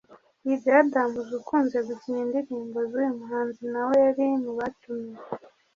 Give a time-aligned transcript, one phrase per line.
[0.45, 5.21] Dj Adams ukunze gukina indirimbo z'uyu muhanzi nawe yari mubatumiwe